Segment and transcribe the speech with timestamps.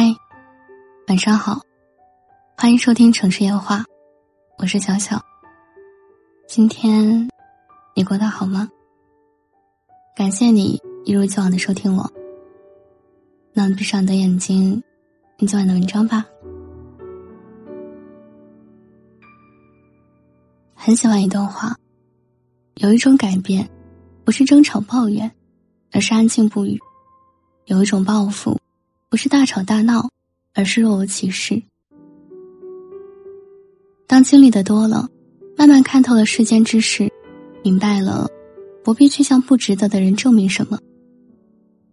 [0.00, 0.14] 嗨，
[1.08, 1.60] 晚上好，
[2.56, 3.84] 欢迎收听城市夜话，
[4.56, 5.20] 我是小小。
[6.46, 7.28] 今天
[7.96, 8.68] 你过得好吗？
[10.14, 12.08] 感谢你一如既往的收听我。
[13.52, 14.80] 那闭上你的眼睛，
[15.36, 16.24] 听今晚的文章吧。
[20.76, 21.74] 很喜欢一段话，
[22.76, 23.68] 有一种改变，
[24.24, 25.28] 不是争吵抱怨，
[25.90, 26.78] 而是安静不语；
[27.64, 28.56] 有一种报复。
[29.10, 30.10] 不是大吵大闹，
[30.52, 31.62] 而是若无其事。
[34.06, 35.08] 当经历的多了，
[35.56, 37.10] 慢慢看透了世间之事，
[37.64, 38.28] 明白了，
[38.84, 40.78] 不必去向不值得的人证明什么。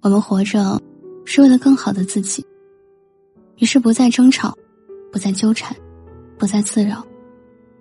[0.00, 0.82] 我们活着，
[1.24, 2.44] 是为了更好的自己。
[3.58, 4.56] 于是不再争吵，
[5.12, 5.76] 不再纠缠，
[6.36, 7.06] 不再自扰，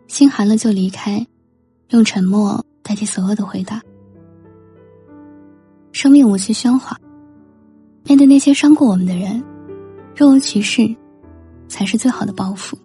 [0.07, 1.25] 心寒了就离开，
[1.89, 3.81] 用沉默代替所有的回答。
[5.91, 6.95] 生命无需喧哗。
[8.07, 9.43] 面对那些伤过我们的人，
[10.15, 10.95] 若无其事，
[11.67, 12.77] 才是最好的报复。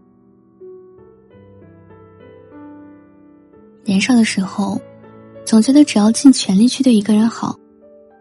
[3.84, 4.81] 年少的时候，
[5.44, 7.55] 总觉得只要尽全力去对一个人好，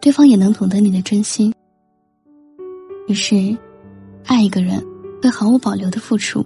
[0.01, 1.53] 对方也能懂得你的真心。
[3.07, 3.57] 于是，
[4.25, 4.85] 爱一个人
[5.23, 6.45] 会毫无保留的付出，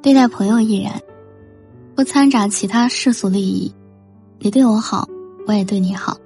[0.00, 0.92] 对待朋友亦然，
[1.96, 3.74] 不掺杂其他世俗利益。
[4.38, 5.08] 你对我好，
[5.48, 6.16] 我也对你好，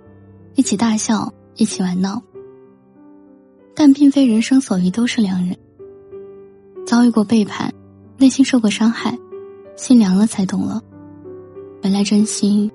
[0.56, 2.22] 一起大笑，一起玩闹。
[3.82, 5.56] 但并非人生所遇都是良人。
[6.86, 7.72] 遭遇过背叛，
[8.18, 9.18] 内心受过伤害，
[9.74, 10.82] 心凉了才懂了，
[11.82, 12.70] 原来真心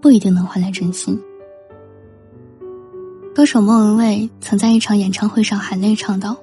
[0.00, 1.20] 不一定能换来真心。
[3.34, 6.34] 歌手莫文蔚曾在一场演唱会上含泪唱道：“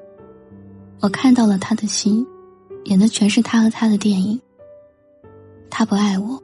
[1.01, 2.23] 我看到了他的心，
[2.83, 4.39] 演的全是他和他的电影。
[5.67, 6.39] 他不爱我，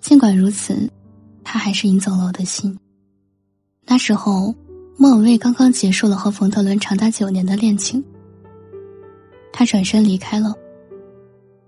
[0.00, 0.90] 尽管如此，
[1.44, 2.76] 他还是赢走了我的心。
[3.86, 4.52] 那时候。”
[4.96, 8.02] 莫文蔚刚刚结束了和冯德伦长达九年的恋情，
[9.52, 10.54] 他转身离开了。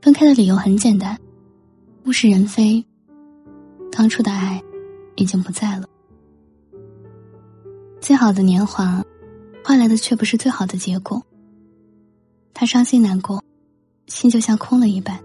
[0.00, 1.18] 分开的理由很简单，
[2.04, 2.84] 物是人非，
[3.90, 4.62] 当初的爱
[5.16, 5.88] 已经不在了。
[8.00, 9.04] 最好的年华，
[9.64, 11.20] 换来的却不是最好的结果。
[12.54, 13.42] 他伤心难过，
[14.06, 15.18] 心就像空了一般。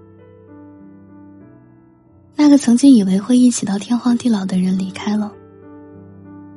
[2.35, 5.31] 那个曾经以为会一起到天荒地老的人离开了，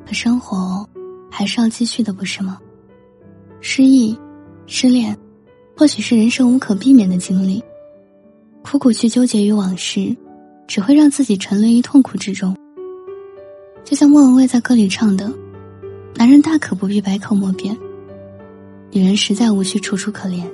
[0.07, 0.89] 可生活。
[1.37, 2.61] 还是要继续的，不是吗？
[3.61, 4.17] 失忆、
[4.69, 5.19] 失恋，
[5.77, 7.61] 或许是人生无可避免的经历。
[8.62, 10.17] 苦苦去纠结于往事，
[10.69, 12.56] 只会让自己沉沦于痛苦之中。
[13.83, 15.28] 就像莫文蔚在歌里唱的
[16.15, 17.77] ：“男人大可不必百口莫辩，
[18.93, 20.49] 女人实在无需楚楚可怜。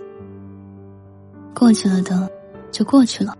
[1.54, 2.26] 过去了的，
[2.72, 3.36] 就过去了。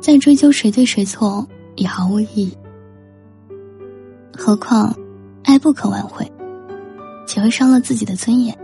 [0.00, 2.52] 再追究谁对谁错，也毫无意义。
[4.36, 4.92] 何况……”
[5.46, 6.30] 爱不可挽回，
[7.24, 8.58] 岂会伤了自己的尊严？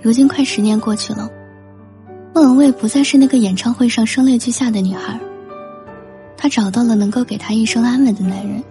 [0.00, 1.30] 如今快十年过去了，
[2.34, 5.20] 莫文蔚不再是那个演唱会上声泪俱下的女孩。
[6.38, 8.64] 她找到了能够给她一生安稳的男人。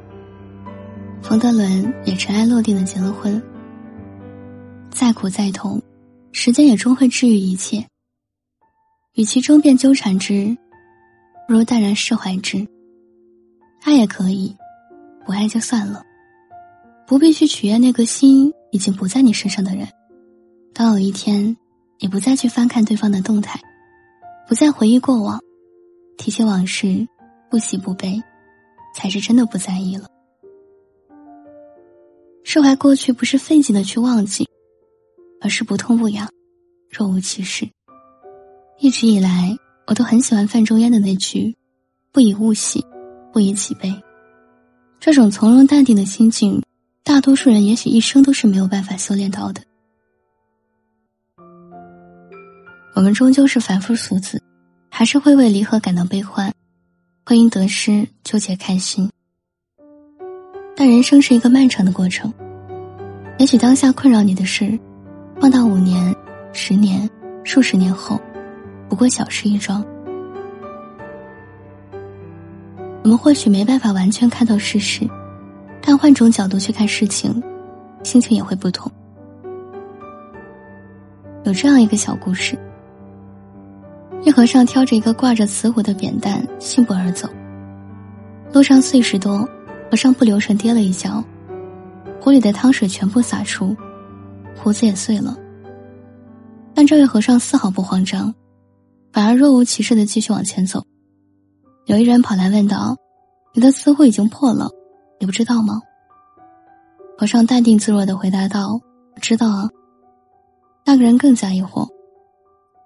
[1.21, 3.39] 冯德伦也尘埃落定的结了婚。
[4.89, 5.79] 再苦再痛，
[6.31, 7.85] 时间也终会治愈一切。
[9.13, 10.57] 与其争辩纠缠之，
[11.47, 12.67] 不如淡然释怀之。
[13.83, 14.55] 爱也可以。
[15.25, 16.03] 不爱就算了，
[17.07, 19.87] 不必去取悦那个心已经不在你身上的人。
[20.71, 21.57] 当有一天，
[21.99, 23.59] 你不再去翻看对方的动态，
[24.47, 25.39] 不再回忆过往，
[26.17, 27.07] 提起往事，
[27.49, 28.21] 不喜不悲，
[28.95, 30.07] 才是真的不在意了。
[32.43, 34.47] 释怀过去不是费劲的去忘记，
[35.41, 36.29] 而是不痛不痒，
[36.89, 37.67] 若无其事。
[38.77, 39.57] 一直以来，
[39.87, 41.55] 我都很喜欢范仲淹的那句
[42.13, 42.85] ：“不以物喜，
[43.33, 43.91] 不以己悲。”
[45.05, 46.63] 这种从容淡定的心境，
[47.03, 49.61] 大多数人也许一生都是没有办法修炼到的。
[52.95, 54.41] 我们终究是凡夫俗子，
[54.89, 56.51] 还是会为离合感到悲欢，
[57.23, 59.07] 会因得失纠结开心。
[60.75, 62.33] 但人生是一个漫长的过程，
[63.37, 64.75] 也许当下困扰你的事，
[65.39, 66.15] 放到五年、
[66.51, 67.07] 十年、
[67.43, 68.19] 数十年后，
[68.89, 69.85] 不过小事一桩。
[73.05, 75.07] 我们或许没办法完全看透事实，
[75.79, 77.39] 但换种角度去看事情，
[78.03, 78.91] 心情也会不同。
[81.43, 82.57] 有这样一个小故事：
[84.23, 87.29] 一和尚挑着一个挂着瓷壶的扁担，信步而走。
[88.51, 89.47] 路上碎石多，
[89.91, 91.23] 和尚不留神跌了一跤，
[92.19, 93.77] 壶里的汤水全部洒出，
[94.57, 95.37] 壶子也碎了。
[96.73, 98.33] 但这位和尚丝毫不慌张，
[99.13, 100.83] 反而若无其事的继续往前走。
[101.85, 102.97] 有一人跑来问道
[103.53, 104.69] ：“你的瓷壶已经破了，
[105.19, 105.81] 你不知道吗？”
[107.17, 108.81] 和尚淡定自若的回答道
[109.21, 109.69] ：“知道啊，
[110.83, 111.87] 那个人更加疑惑。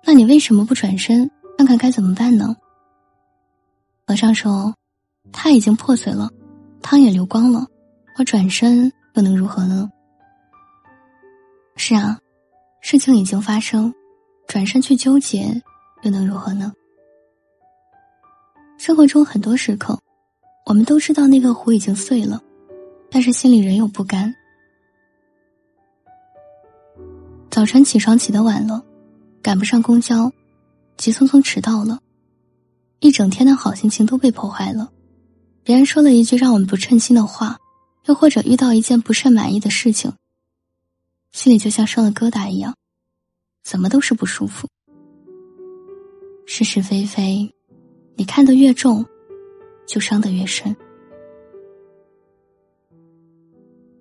[0.03, 2.55] 那你为什么不转身看看该怎么办呢？
[4.05, 4.73] 和尚说
[5.31, 6.29] ：“他已经破碎了，
[6.81, 7.65] 汤也流光了，
[8.17, 9.89] 我转身又能如何呢？”
[11.77, 12.19] 是啊，
[12.81, 13.93] 事情已经发生，
[14.47, 15.61] 转身去纠结
[16.01, 16.73] 又能如何呢？
[18.79, 19.99] 生活中很多时刻，
[20.65, 22.41] 我们都知道那个壶已经碎了，
[23.11, 24.33] 但是心里仍有不甘。
[27.49, 28.81] 早晨起床起得晚了。
[29.41, 30.31] 赶不上公交，
[30.95, 31.99] 急匆匆迟到了，
[32.99, 34.89] 一整天的好心情都被破坏了。
[35.63, 37.57] 别人说了一句让我们不称心的话，
[38.05, 40.13] 又或者遇到一件不甚满意的事情，
[41.33, 42.73] 心里就像生了疙瘩一样，
[43.61, 44.69] 怎么都是不舒服。
[46.45, 47.53] 是是非非，
[48.19, 49.05] 你看得越重，
[49.87, 50.75] 就伤得越深。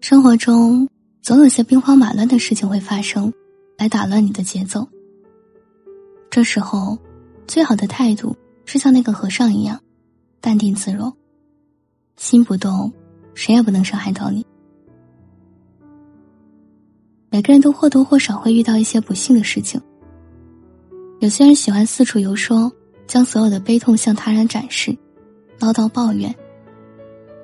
[0.01, 0.89] 生活中
[1.23, 3.33] 总有些兵荒马乱的事情会发生，
[3.77, 4.85] 来打乱你的节奏。
[6.29, 6.99] 这时候，
[7.47, 8.35] 最好的态度
[8.65, 9.81] 是像那个和尚一样，
[10.41, 11.17] 淡定自若，
[12.17, 12.93] 心不动，
[13.35, 14.45] 谁也不能伤害到你。
[17.31, 19.81] 每个人都或多或少会遇到一些不幸的事情。
[21.21, 22.73] 有些人喜欢四处游说，
[23.09, 24.97] 将所有的悲痛向他人展示，
[25.59, 26.33] 唠叨抱怨，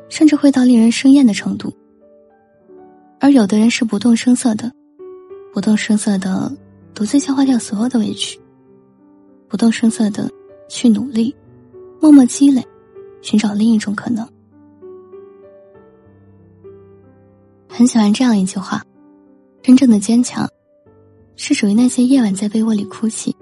[0.08, 1.72] 甚至会到令人生厌的程度。
[3.18, 4.70] 而有的人是不动声色的，
[5.52, 6.54] 不动声色的
[6.94, 8.38] 独自消化掉所有的委屈。
[9.48, 10.30] 不动声色的
[10.68, 11.34] 去努力，
[12.00, 12.62] 默默积累，
[13.22, 14.28] 寻找另一种可能。
[17.68, 18.84] 很喜欢这样一句话：
[19.62, 20.46] 真正的坚强，
[21.36, 23.34] 是属于那些夜晚在被窝里哭泣，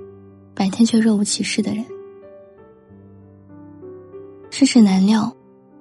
[0.55, 1.85] 白天却若无其事的人。
[4.55, 5.35] 世事难料，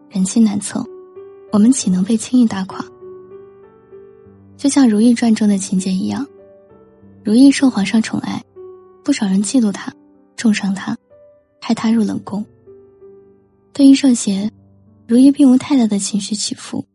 [0.09, 0.81] 人心难测，
[1.51, 2.81] 我们岂能被轻易打垮？
[4.56, 6.25] 就像《如懿传》中的情节一样，
[7.21, 8.41] 如懿受皇上宠爱，
[9.03, 9.94] 不少人嫉妒她。
[10.38, 10.97] 重伤她，
[11.59, 12.45] 害她入冷宫。
[13.73, 14.50] 对于这些，
[15.06, 16.85] 如懿并无太大的情绪起伏，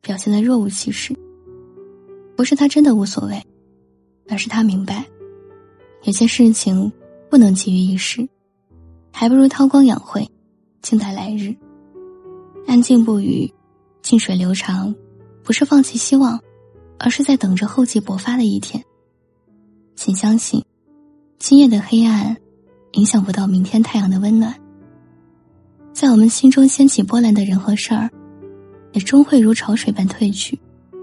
[0.00, 1.14] 表现的若无其事。
[2.34, 3.42] 不是他真的无所谓，
[4.30, 5.04] 而是他明白，
[6.04, 6.90] 有些事情
[7.28, 8.26] 不能急于一时，
[9.12, 10.26] 还不如韬光养晦，
[10.88, 11.52] 静待来日。
[12.64, 13.52] 安静不语，
[14.02, 14.94] 静水流长，
[15.42, 16.38] 不是放弃希望，
[16.96, 18.84] 而是在等着厚积薄发的一天。
[19.96, 20.64] 请相信，
[21.40, 22.36] 今夜的黑暗。
[22.92, 24.54] 影响不到明天太阳的温暖，
[25.92, 28.08] 在我们心中掀起波澜的人和事儿，
[28.92, 30.56] 也终会如潮水般退去，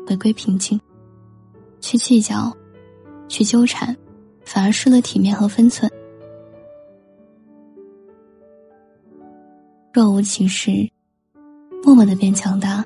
[0.08, 0.80] 回归平静。
[1.82, 2.56] 去计较，
[3.28, 3.94] 去纠缠，
[4.46, 5.92] 反而失了体面和分寸。
[9.94, 10.90] 若无其事，
[11.84, 12.84] 默默的变强大，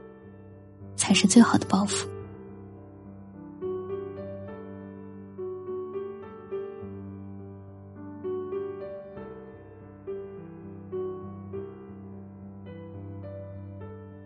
[0.98, 2.06] 才是最好的报复。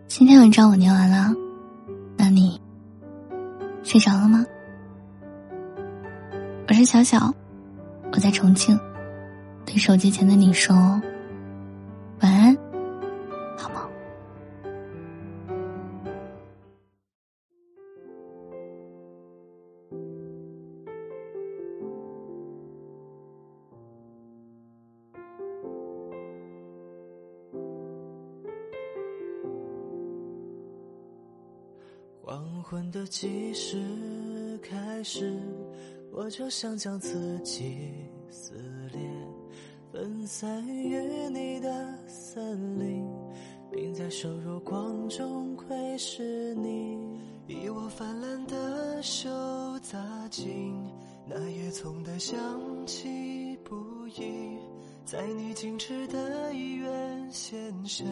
[0.08, 1.32] 今天文章我念完了，
[2.16, 2.60] 那你
[3.84, 4.44] 睡着了吗？
[6.66, 7.32] 我是小小，
[8.12, 8.76] 我在重庆，
[9.64, 10.74] 对手机前的你说
[12.22, 12.58] 晚安。
[32.32, 33.76] 黄昏的计时
[34.62, 35.38] 开始，
[36.10, 37.92] 我就想将自己
[38.30, 38.54] 撕
[38.90, 39.02] 裂，
[39.92, 40.96] 分散于
[41.28, 43.06] 你的森林，
[43.70, 46.96] 并在瘦弱光中窥视你。
[47.48, 49.28] 以我泛滥的手
[49.82, 50.74] 砸进
[51.28, 53.76] 那叶葱的香气不
[54.08, 54.56] 已，
[55.04, 58.08] 在你矜持的医院现身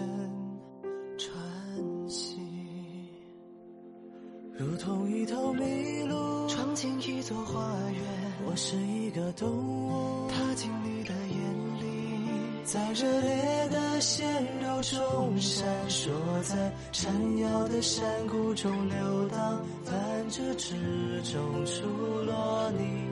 [4.60, 7.62] 如同一头麋鹿闯进一座花
[7.92, 8.02] 园，
[8.44, 14.28] 我是一个动物踏进你的眼里，在热烈的鲜
[14.60, 16.10] 肉中闪烁，
[16.42, 20.74] 在闪耀的山谷中流荡，泛着之
[21.22, 21.86] 中出
[22.26, 23.08] 落你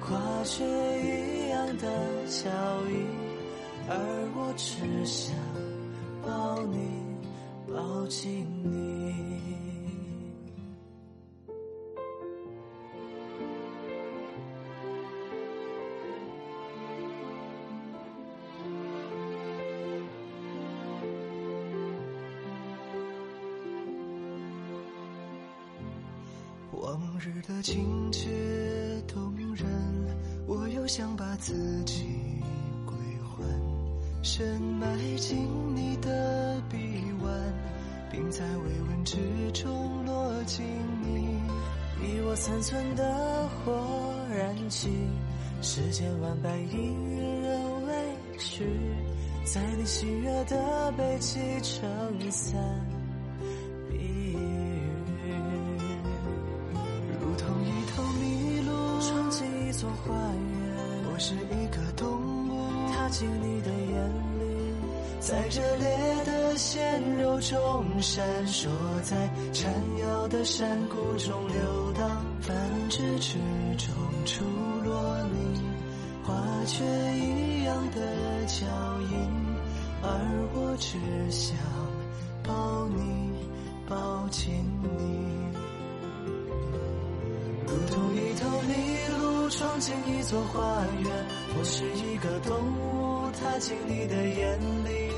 [0.00, 1.86] 跨雪一样的
[2.26, 2.50] 脚
[2.90, 3.06] 印，
[3.88, 5.32] 而我只想
[6.26, 6.90] 抱你，
[7.72, 9.37] 抱紧你。
[27.00, 28.28] 往日的情节
[29.06, 29.66] 动人。
[30.46, 32.04] 我又想把自己
[32.86, 33.44] 归还，
[34.22, 35.36] 深埋进
[35.74, 36.76] 你的臂
[37.22, 37.52] 弯，
[38.10, 39.16] 并在微温之
[39.52, 40.64] 中落进
[41.02, 41.38] 你。
[42.00, 43.84] 以我三寸的火
[44.30, 44.88] 燃起，
[45.60, 47.92] 世间万般因人委
[48.38, 48.64] 屈，
[49.44, 52.56] 在你喜悦的背脊撑伞
[63.10, 64.74] 进你的眼里，
[65.20, 68.68] 在热烈的鲜肉中闪烁，
[69.02, 69.16] 在
[69.52, 72.56] 缠绕的山谷中流荡，繁
[72.88, 73.38] 殖之
[73.76, 73.88] 中
[74.24, 74.44] 出
[74.84, 75.60] 落你
[76.24, 76.34] 花
[76.66, 76.84] 雀
[77.16, 78.00] 一样的
[78.46, 78.66] 脚
[79.10, 79.16] 印，
[80.02, 80.06] 而
[80.54, 80.98] 我只
[81.30, 81.56] 想
[82.42, 83.32] 抱你，
[83.88, 84.88] 抱紧你。
[87.66, 88.72] 如同一头麋
[89.18, 90.60] 鹿闯进一座花
[91.00, 91.26] 园，
[91.58, 95.10] 我是一个动物，踏进你的眼里，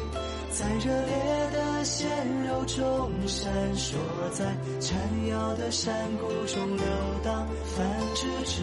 [0.52, 2.08] 在热烈的鲜
[2.46, 3.96] 肉中闪烁，
[4.32, 4.96] 在缠
[5.28, 6.86] 绕的山谷中流
[7.24, 7.84] 荡，繁
[8.14, 8.62] 殖之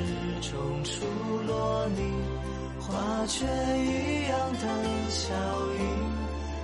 [0.49, 1.05] 中出
[1.45, 2.13] 落你
[2.79, 4.67] 花雀一样的
[5.09, 5.33] 脚
[5.79, 5.83] 印，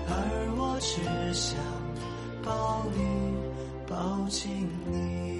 [0.07, 0.13] 而
[0.57, 1.57] 我只想
[2.41, 3.35] 抱你，
[3.85, 5.32] 抱紧你。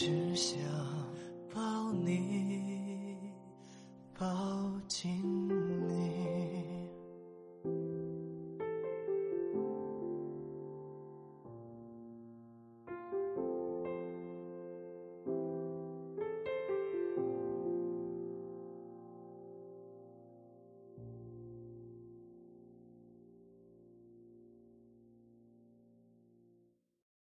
[0.00, 0.56] 只想
[1.52, 2.37] 抱你。